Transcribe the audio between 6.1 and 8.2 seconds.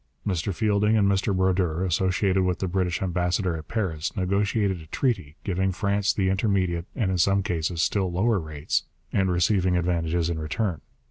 the intermediate and in some cases still